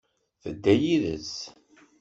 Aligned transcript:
Tedda 0.41 0.73
yides. 0.81 1.31